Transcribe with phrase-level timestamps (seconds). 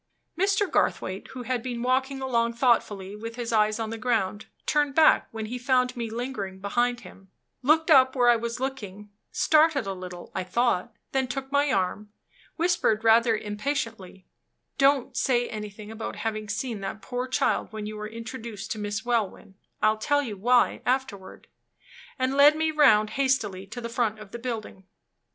[0.35, 0.67] Mr.
[0.67, 5.27] Garthwaite, who had been walking along thoughtfully, with his eyes on the ground, turned back
[5.29, 7.29] when he found me lingering behind him;
[7.61, 12.09] looked up where I was looking; started a little, I thought; then took my arm,
[12.55, 14.25] whispered rather impatiently,
[14.79, 19.05] "Don't say anything about having seen that poor child when you are introduced to Miss
[19.05, 21.45] Welwyn; I'll tell you why afterward,"
[22.17, 24.85] and led me round hastily to the front of the building.